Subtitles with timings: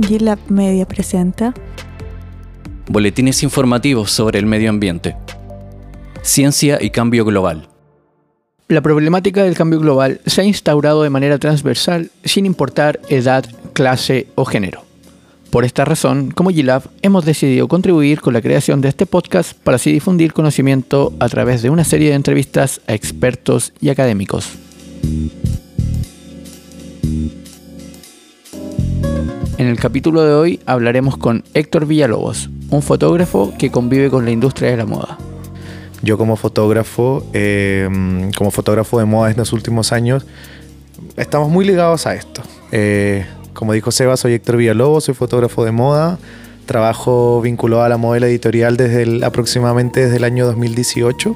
[0.00, 1.54] GitLab Media presenta
[2.88, 5.16] Boletines informativos sobre el medio ambiente.
[6.22, 7.68] Ciencia y cambio global.
[8.68, 14.26] La problemática del cambio global se ha instaurado de manera transversal sin importar edad, clase
[14.34, 14.82] o género.
[15.50, 19.76] Por esta razón, como GitLab, hemos decidido contribuir con la creación de este podcast para
[19.76, 24.50] así difundir conocimiento a través de una serie de entrevistas a expertos y académicos.
[29.58, 34.30] En el capítulo de hoy hablaremos con Héctor Villalobos, un fotógrafo que convive con la
[34.30, 35.16] industria de la moda.
[36.02, 37.88] Yo como fotógrafo, eh,
[38.36, 40.26] como fotógrafo de moda en los últimos años,
[41.16, 42.42] estamos muy ligados a esto.
[42.70, 43.24] Eh,
[43.54, 46.18] como dijo Seba, soy Héctor Villalobos, soy fotógrafo de moda,
[46.66, 51.34] trabajo vinculado a la modelo editorial desde aproximadamente desde el año 2018.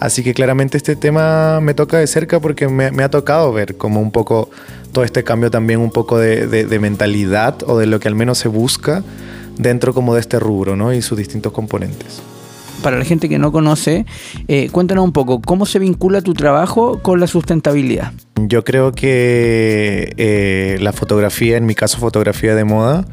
[0.00, 3.76] Así que claramente este tema me toca de cerca porque me, me ha tocado ver
[3.76, 4.50] como un poco
[4.92, 8.48] todo este cambio también un poco de, mentalidad o de lo que al menos se
[8.48, 9.02] busca
[9.56, 10.92] dentro como de este rubro ¿no?
[10.92, 12.22] y sus distintos componentes.
[12.82, 14.06] Para la gente que no conoce,
[14.48, 18.12] eh, cuéntanos un poco, ¿cómo se vincula tu trabajo con la sustentabilidad?
[18.36, 23.04] Yo creo que eh, la fotografía, en mi caso fotografía de moda,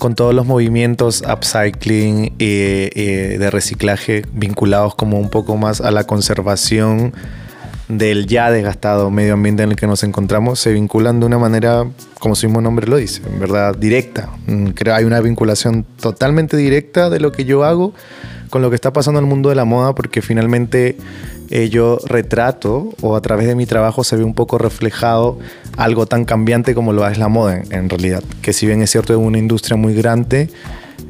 [0.00, 6.04] con todos los movimientos upcycling y de reciclaje vinculados como un poco más a la
[6.04, 7.12] conservación
[7.90, 11.84] del ya desgastado medio ambiente en el que nos encontramos se vinculan de una manera,
[12.18, 14.30] como su mismo nombre lo dice, en verdad directa.
[14.46, 17.92] Mm, creo hay una vinculación totalmente directa de lo que yo hago
[18.50, 20.96] con lo que está pasando en el mundo de la moda, porque finalmente
[21.50, 25.38] eh, yo retrato o a través de mi trabajo se ve un poco reflejado
[25.76, 28.22] algo tan cambiante como lo es la moda en, realidad.
[28.42, 30.50] Que si bien es cierto es una industria muy grande,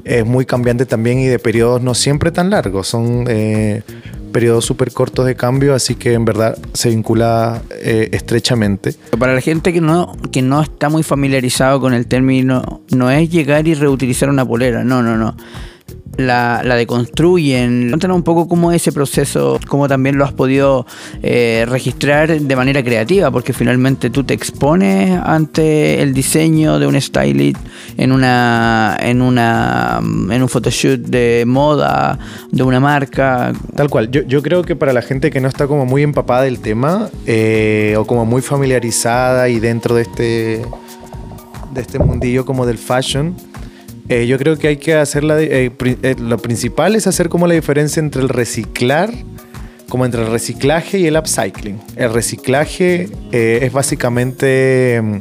[0.04, 2.88] es muy cambiante también y de periodos no siempre tan largos.
[2.88, 3.82] Son eh,
[4.32, 8.94] periodos súper cortos de cambio, así que en verdad se vincula eh, estrechamente.
[9.18, 13.30] Para la gente que no, que no está muy familiarizado con el término, no es
[13.30, 15.36] llegar y reutilizar una polera, no, no, no
[16.26, 17.88] la, deconstruyen.
[17.90, 20.86] Cuéntanos un poco cómo es ese proceso, cómo también lo has podido
[21.22, 27.00] eh, registrar de manera creativa, porque finalmente tú te expones ante el diseño de un
[27.00, 27.58] stylist
[27.96, 32.18] en una en una en un photoshoot de moda
[32.50, 33.52] de una marca.
[33.74, 34.10] Tal cual.
[34.10, 37.10] Yo, yo creo que para la gente que no está como muy empapada del tema
[37.26, 40.62] eh, o como muy familiarizada y dentro de este
[41.72, 43.36] de este mundillo como del fashion
[44.10, 47.46] eh, yo creo que hay que hacer la, eh, eh, lo principal es hacer como
[47.46, 49.08] la diferencia entre el reciclar,
[49.88, 51.80] como entre el reciclaje y el upcycling.
[51.94, 55.18] El reciclaje es básicamente mm,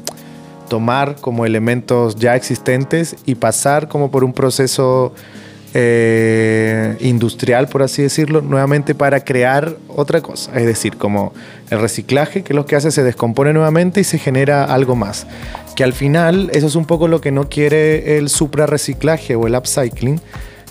[0.69, 5.13] tomar como elementos ya existentes y pasar como por un proceso
[5.74, 10.52] industrial, por así decirlo, nuevamente para crear otra cosa.
[10.56, 11.34] Es decir, como
[11.69, 15.28] el reciclaje, que lo que hace, se descompone nuevamente y se genera algo más
[15.80, 19.47] que al final eso es un poco lo que no quiere el supra reciclaje o
[19.47, 20.19] el upcycling,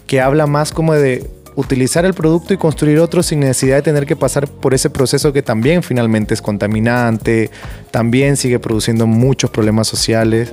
[0.06, 4.04] que habla más como de utilizar el producto y construir otro sin necesidad de tener
[4.04, 7.50] que pasar por ese proceso que también finalmente es contaminante,
[7.90, 10.52] también sigue produciendo muchos problemas sociales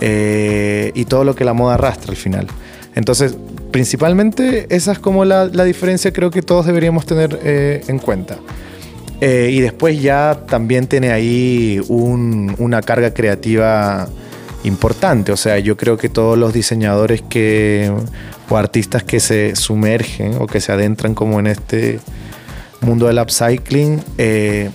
[0.00, 2.48] eh, y todo lo que la moda arrastra al final.
[2.96, 3.36] Entonces,
[3.74, 8.38] principalmente esa es como la, diferencia creo que todos deberíamos tener eh, en cuenta.
[9.20, 14.08] Eh, y después ya también tiene ahí una carga creativa
[14.62, 15.32] importante.
[15.32, 17.92] O sea, yo creo que todos los diseñadores que,
[18.48, 21.98] o artistas que se sumergen o que se adentran como en este
[22.80, 24.70] mundo del upcycling, eh,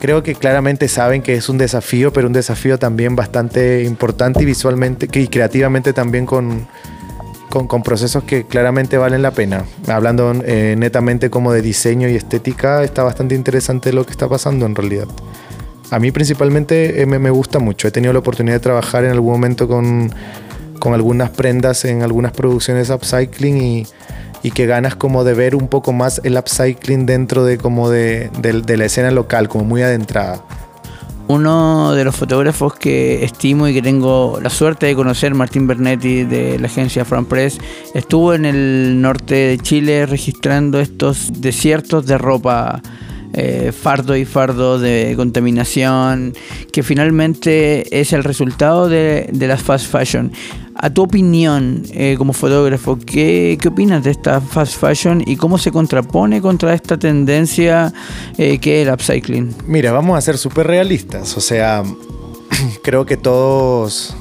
[0.00, 4.46] creo que claramente saben que es un desafío, pero un desafío también bastante importante y
[4.46, 6.66] visualmente y creativamente también con,
[7.50, 9.64] con, procesos que claramente valen la pena.
[9.88, 14.66] Hablando eh, netamente como de diseño y estética, está bastante interesante lo que está pasando
[14.66, 15.08] en realidad.
[15.90, 17.88] A mí principalmente eh, me, gusta mucho.
[17.88, 20.12] He tenido la oportunidad de trabajar en algún momento con,
[20.80, 23.86] con algunas prendas en algunas producciones upcycling y,
[24.42, 28.30] y, que ganas como de ver un poco más el upcycling dentro de como de,
[28.40, 30.42] de la escena local, como muy adentrada.
[31.28, 36.22] Uno de los fotógrafos que estimo y que tengo la suerte de conocer, Martín Bernetti
[36.22, 37.58] de la agencia Fran Press,
[37.94, 42.80] estuvo en el norte de Chile registrando estos desiertos de ropa
[43.32, 46.32] eh, fardo y fardo de contaminación,
[46.72, 50.32] que finalmente es el resultado de, de la fast fashion.
[50.78, 55.56] A tu opinión, eh, como fotógrafo, ¿qué, ¿qué, opinas de esta fast fashion y cómo
[55.56, 57.92] se contrapone contra esta tendencia
[58.36, 59.54] eh, que es el upcycling?
[59.66, 61.36] Mira, vamos a ser súper realistas.
[61.36, 61.82] O sea,
[62.82, 64.14] creo que todos,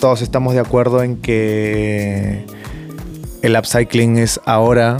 [0.00, 2.44] todos estamos de acuerdo en que
[3.42, 4.98] el upcycling es ahora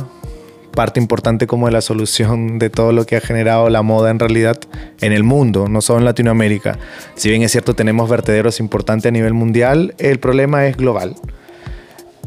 [0.70, 4.19] parte importante como de la solución de todo lo que ha generado la moda en
[4.19, 4.58] realidad
[5.00, 6.78] en el mundo, no solo en Latinoamérica.
[7.14, 11.17] Si bien es cierto tenemos vertederos importantes a nivel mundial, el problema es global.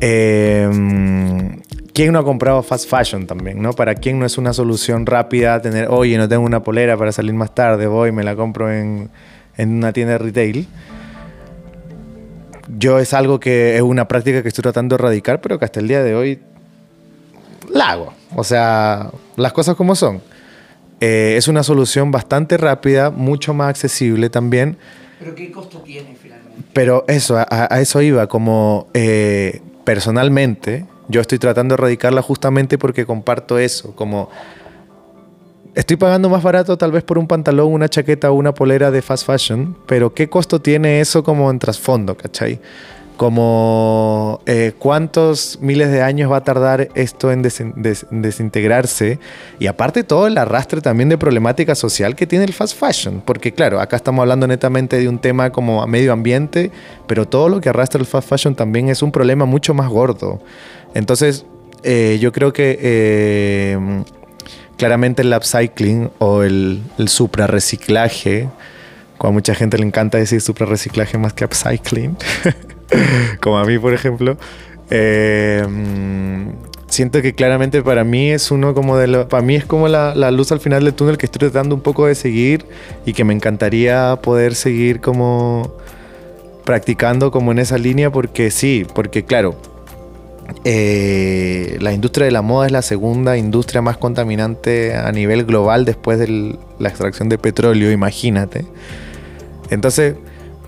[0.01, 0.69] Eh,
[1.93, 3.61] ¿Quién no ha comprado fast fashion también?
[3.61, 3.73] ¿no?
[3.73, 7.33] ¿Para quién no es una solución rápida tener, oye, no tengo una polera para salir
[7.33, 9.11] más tarde, voy, me la compro en,
[9.57, 10.67] en una tienda de retail?
[12.79, 15.79] Yo es algo que es una práctica que estoy tratando de erradicar, pero que hasta
[15.79, 16.39] el día de hoy
[17.71, 18.13] la hago.
[18.35, 20.21] O sea, las cosas como son.
[20.99, 24.77] Eh, es una solución bastante rápida, mucho más accesible también.
[25.19, 26.61] ¿Pero qué costo tiene finalmente?
[26.73, 32.77] Pero eso, a, a eso iba, como eh, personalmente, yo estoy tratando de erradicarla justamente
[32.77, 34.29] porque comparto eso, como
[35.75, 39.01] estoy pagando más barato tal vez por un pantalón, una chaqueta o una polera de
[39.01, 42.59] fast fashion, pero ¿qué costo tiene eso como en trasfondo, cachai?
[43.17, 49.19] Como eh, cuántos miles de años va a tardar esto en des des desintegrarse
[49.59, 53.53] y aparte todo el arrastre también de problemática social que tiene el fast fashion, porque
[53.53, 56.71] claro, acá estamos hablando netamente de un tema como medio ambiente,
[57.07, 60.41] pero todo lo que arrastra el fast fashion también es un problema mucho más gordo.
[60.93, 61.45] Entonces,
[61.83, 64.03] eh, yo creo que eh,
[64.77, 68.49] claramente el upcycling o el, el supra reciclaje,
[69.17, 72.17] como a mucha gente le encanta decir supra reciclaje más que upcycling,
[73.41, 74.37] como a mí, por ejemplo.
[74.89, 75.65] Eh,
[76.87, 80.29] siento que claramente para mí es uno como de para mí es como la, la,
[80.29, 82.65] luz al final del túnel que estoy tratando un poco de seguir
[83.05, 85.73] y que me encantaría poder seguir como
[86.65, 89.55] practicando como en esa línea porque sí, porque claro,
[90.65, 95.85] eh, la industria de la moda es la segunda industria más contaminante a nivel global
[95.85, 98.65] después de la extracción de petróleo, imagínate.
[99.69, 100.15] Entonces,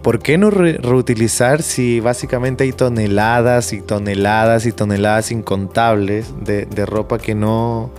[0.05, 6.67] ¿por qué no re reutilizar si básicamente hay toneladas y toneladas y toneladas incontables de,
[6.67, 7.89] de, ropa que no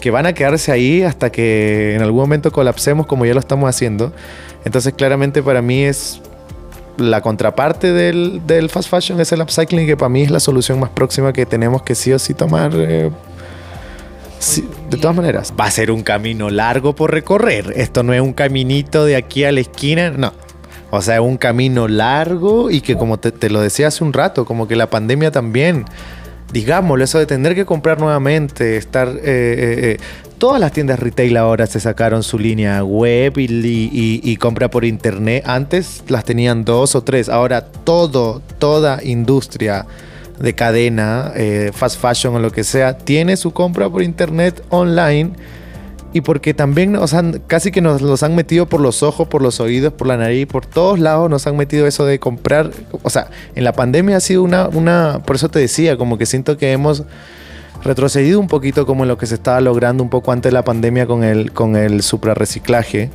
[0.00, 3.68] que van a quedarse ahí hasta que en algún momento colapsemos como ya lo estamos
[3.68, 4.12] haciendo?
[4.64, 6.20] Entonces, claramente para mí es
[6.96, 10.78] la contraparte del, del, fast fashion es el upcycling, que para mí es la solución
[10.78, 12.70] más próxima que tenemos que sí o sí tomar.
[12.76, 13.10] Eh,
[14.38, 17.72] sí, de todas maneras, va a ser un camino largo por recorrer.
[17.74, 20.32] Esto no es un caminito de aquí a la esquina, no.
[20.90, 24.66] O sea, un camino largo y que como te, lo decía hace un rato, como
[24.66, 25.84] que la pandemia también
[26.52, 29.96] digámoslo, eso de tener que comprar nuevamente, estar eh, eh, eh,
[30.38, 35.44] todas las tiendas retail ahora se sacaron su línea web y, y, compra por internet.
[35.46, 37.28] Antes las tenían dos o tres.
[37.28, 39.86] Ahora todo, toda industria
[40.38, 41.32] de cadena,
[41.72, 45.32] fast fashion o lo que sea, tiene su compra por internet online.
[46.12, 49.42] Y porque también, o sea, casi que nos los han metido por los ojos, por
[49.42, 52.70] los oídos, por la nariz, por todos lados nos han metido eso de comprar.
[53.02, 56.24] O sea, en la pandemia ha sido una, una, por eso te decía, como que
[56.24, 57.04] siento que hemos
[57.84, 60.64] retrocedido un poquito como en lo que se estaba logrando un poco antes de la
[60.64, 63.10] pandemia con el, con el suprarreciclaje.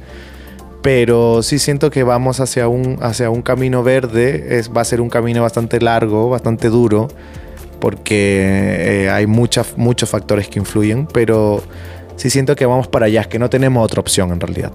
[0.83, 4.61] Pero sí siento que vamos hacia un, hacia un camino verde.
[4.75, 7.07] Va a ser un camino bastante largo, bastante duro,
[7.79, 11.07] porque eh, hay muchas, muchos factores que influyen.
[11.07, 11.63] Pero
[12.15, 14.71] sí siento que vamos para allá, que no tenemos otra opción en realidad.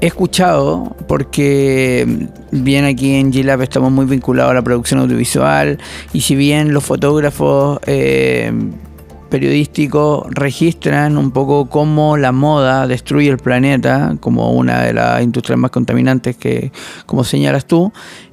[0.00, 5.78] He escuchado, porque bien aquí en G-Lab estamos muy vinculados a la producción audiovisual,
[6.12, 8.52] y si bien los fotógrafos eh,
[9.30, 15.58] periodísticos registran un poco cómo la moda destruye el planeta, como una de las industrias
[15.58, 16.70] más contaminantes que,
[17.06, 17.92] como señalas tú,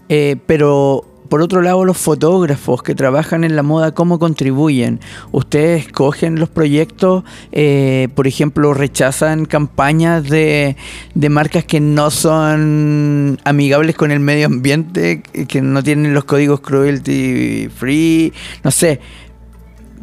[0.09, 4.99] eh, pero por otro lado, los fotógrafos que trabajan en la moda, ¿cómo contribuyen?
[5.31, 7.23] ¿Ustedes escogen los proyectos?
[7.53, 10.75] Eh, por ejemplo, ¿rechazan campañas de,
[11.15, 16.59] de, marcas que no son amigables con el medio ambiente, que no tienen los códigos
[16.59, 18.33] cruelty free?
[18.65, 18.99] No sé.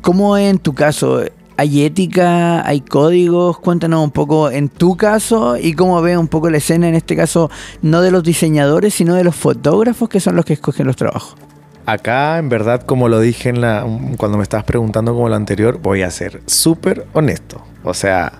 [0.00, 1.22] ¿Cómo es en tu caso?
[1.60, 2.64] ¿Hay ética?
[2.64, 3.58] ¿Hay códigos?
[3.58, 7.16] Cuéntanos un poco en tu caso y cómo ve un poco la escena, en este
[7.16, 7.50] caso,
[7.82, 11.34] no de los diseñadores, sino de los fotógrafos que son los que escogen los trabajos.
[11.84, 13.84] Acá, en verdad, como lo dije en la,
[14.18, 17.60] cuando me estabas preguntando como lo anterior, voy a ser súper honesto.
[17.82, 18.34] O sea,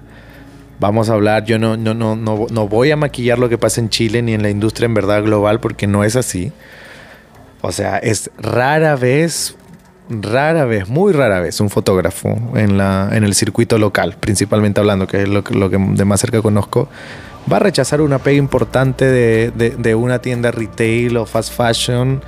[0.78, 3.80] vamos a hablar, yo no, no, no, no, no voy a maquillar lo que pasa
[3.80, 6.52] en Chile ni en la industria en verdad global porque no es así.
[7.62, 9.56] O sea, es rara vez
[10.08, 15.06] rara vez, muy rara vez, un fotógrafo en, la, en el circuito local, principalmente hablando,
[15.06, 16.88] que es lo, que de más cerca conozco,
[17.50, 22.22] va a rechazar una pega importante de, de, de, una tienda retail o fast fashion,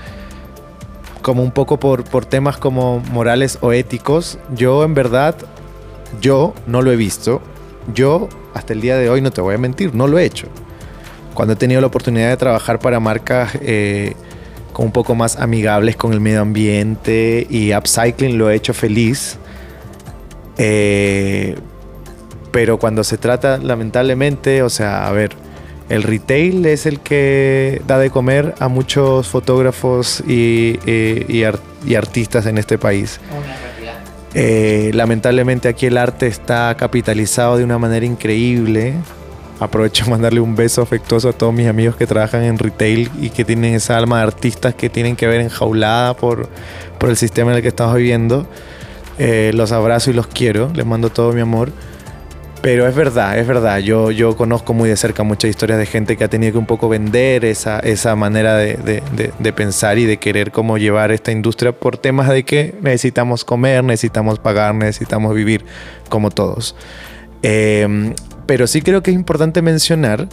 [1.23, 4.39] como un poco por, por temas como morales o éticos.
[4.55, 5.35] Yo en verdad,
[6.21, 7.43] yo no lo he visto.
[7.95, 10.49] Yo hasta el día de hoy, no te voy a mentir, no lo he hecho.
[11.35, 13.51] Cuando he tenido la oportunidad de trabajar para marcas...
[13.61, 14.15] Eh,
[14.81, 19.37] un poco más amigables con el medio ambiente y upcycling lo he hecho feliz.
[20.57, 21.57] Eh,
[22.51, 25.33] pero cuando se trata, lamentablemente, o sea, a ver,
[25.91, 31.45] el retail es el que da de comer a muchos fotógrafos y, y,
[31.95, 33.21] artistas en este país.
[34.33, 38.95] Eh, lamentablemente aquí el arte está capitalizado de una manera increíble.
[39.61, 43.31] Aprovecho de mandarle un beso afectuoso a todos mis amigos que trabajan en retail y
[43.31, 46.49] que tienen esa alma de artistas que tienen que ver enjaulada por,
[46.99, 48.47] por el sistema en el que estamos viviendo.
[49.19, 51.71] Eh, los abrazo y los quiero, les mando todo mi amor.
[52.63, 53.79] Pero es verdad, es verdad.
[53.79, 56.67] Yo, yo conozco muy de cerca muchas historias de gente que ha tenido que un
[56.67, 59.03] poco vender esa, esa manera de,
[59.39, 63.83] de, pensar y de querer cómo llevar esta industria por temas de que necesitamos comer,
[63.83, 65.65] necesitamos pagar, necesitamos vivir
[66.11, 66.77] como todos.
[67.43, 68.15] Em,
[68.51, 70.27] pero sí creo que es importante mencionar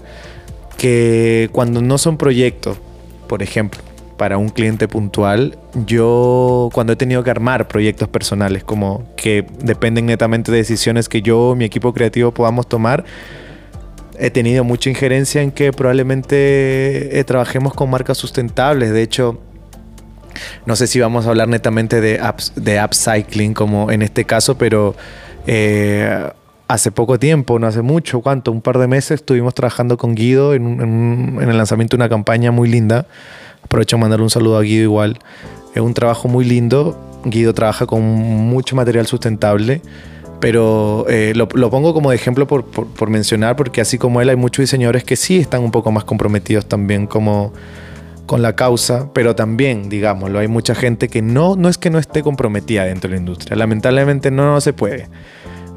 [0.75, 2.79] que cuando no son proyectos,
[3.27, 3.79] por ejemplo,
[4.17, 10.07] para un cliente puntual, yo cuando he tenido que armar proyectos personales como que dependen
[10.07, 13.05] netamente de decisiones que yo, mi equipo creativo podamos tomar,
[14.17, 18.93] he tenido mucha injerencia en que probablemente eh, trabajemos con marcas sustentables.
[18.93, 19.39] De hecho,
[20.65, 22.19] no sé si vamos a hablar netamente de,
[22.55, 24.95] de upcycling como en este caso, pero
[25.45, 26.31] eh,
[26.67, 28.51] hace poco tiempo, no hace mucho, ¿cuánto?
[28.51, 32.69] Un par de meses estuvimos trabajando con Guido en, el lanzamiento de una campaña muy
[32.69, 33.07] linda
[33.63, 35.19] Aprovecho a mandarle un saludo a Guido igual.
[35.75, 36.97] Es un trabajo muy lindo.
[37.25, 39.81] Guido trabaja con mucho material sustentable,
[40.39, 44.63] pero eh, lo, pongo como ejemplo por, por, mencionar, porque así como él hay muchos
[44.63, 47.51] diseñadores que sí están un poco más comprometidos también como
[48.25, 51.97] con la causa, pero también, digámoslo, hay mucha gente que no, no es que no
[51.97, 55.07] esté comprometida dentro de la industria, lamentablemente no, no se puede.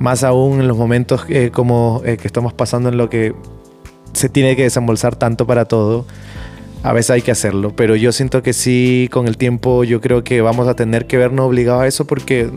[0.00, 3.32] Más aún en los momentos eh, como eh, que estamos pasando en lo que
[4.12, 6.04] se tiene que desembolsar tanto para todo
[6.82, 10.24] a veces hay que hacerlo, pero yo siento que sí, con el tiempo yo creo
[10.24, 12.48] que vamos a tener que vernos obligados a eso porque,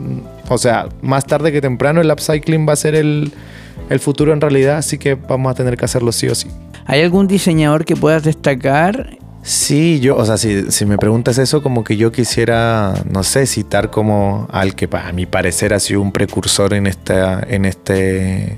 [0.48, 3.34] o sea, más tarde que temprano el upcycling va a ser el,
[4.00, 6.48] futuro en realidad, así que vamos a tener que hacerlo sí o sí.
[6.86, 9.18] ¿Hay algún diseñador que puedas destacar?
[9.44, 13.92] Sí, yo, o sea, si, me preguntas eso, como que yo quisiera, no sé, citar
[13.92, 18.58] como al que a mi parecer ha sido un precursor en, esta, en, este,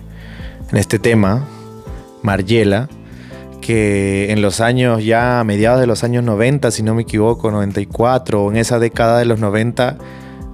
[0.71, 1.43] en este tema,
[2.21, 2.87] Margiela
[3.65, 7.49] que en los años ya, a mediados de los años 90, si no me equivoco,
[7.49, 9.97] 94, o en esa década de los 90,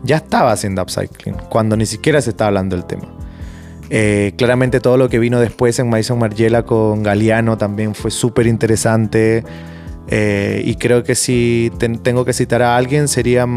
[0.03, 3.09] ya estaba haciendo upcycling, cuando ni siquiera se estaba hablando del tema.
[3.89, 8.47] Eh, claramente todo lo que vino después en Maison Margiela con Galeano también fue súper
[8.47, 9.43] interesante.
[10.11, 11.71] Eh, y creo que si
[12.03, 13.47] tengo que citar a alguien sería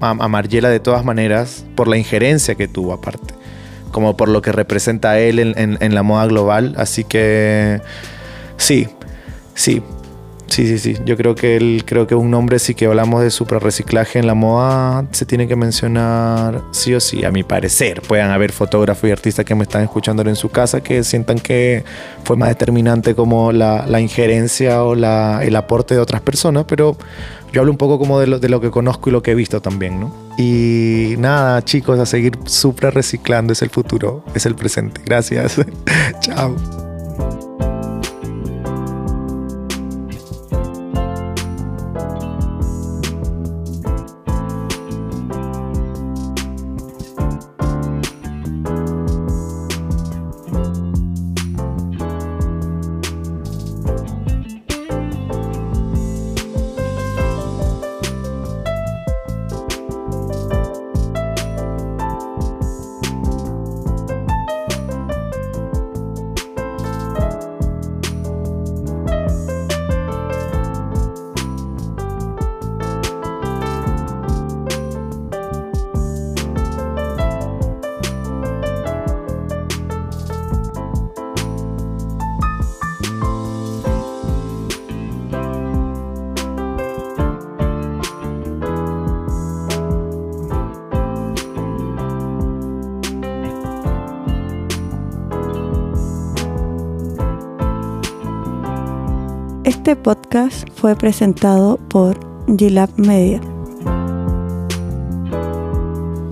[0.00, 3.34] a, Margiela de todas maneras, por la injerencia que tuvo aparte,
[3.92, 6.74] como por lo que representa él en la moda global.
[6.78, 7.80] Así que
[8.58, 8.88] Sí,
[9.54, 9.82] sí.
[10.48, 10.96] Sí, sí, sí.
[11.04, 14.34] Yo creo que él, creo que un nombre, sí que hablamos de reciclaje en la
[14.34, 18.02] moda, se tiene que mencionar sí o sí, a mi parecer.
[18.02, 21.84] Puedan haber fotógrafos y artistas que me están escuchando en su casa que sientan que
[22.24, 26.96] fue más determinante como la, injerencia o la, el aporte de otras personas, pero
[27.52, 29.34] yo hablo un poco como de lo, de lo que conozco y lo que he
[29.34, 30.14] visto también, ¿no?
[30.38, 35.00] Y nada, chicos, a seguir supra reciclando es el futuro, es el presente.
[35.04, 35.56] Gracias.
[36.20, 37.47] Chao.
[99.68, 102.18] Este podcast fue presentado por
[102.56, 103.38] Gilab Media.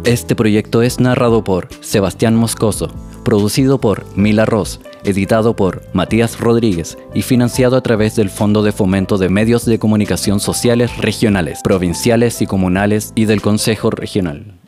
[0.05, 2.88] Este proyecto es narrado por Sebastián Moscoso,
[3.26, 8.73] producido por Mila Ross, editado por Matías Rodríguez y financiado a través del Fondo de
[8.73, 14.59] Fomento de Medios de Comunicación Sociales Regionales, Provinciales y Comunales y del Consejo Regional.